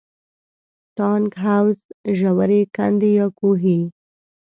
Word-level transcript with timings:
ټانک، 0.97 1.31
حوض، 1.45 1.79
ژورې 2.17 2.61
کندې 2.75 3.09
یا 3.19 3.27
کوهي. 3.39 3.79